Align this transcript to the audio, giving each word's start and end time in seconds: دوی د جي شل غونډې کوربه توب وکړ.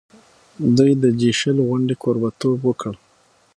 دوی 0.77 0.91
د 1.03 1.05
جي 1.19 1.31
شل 1.39 1.57
غونډې 1.67 1.95
کوربه 2.03 2.29
توب 2.41 2.59
وکړ. 2.65 2.93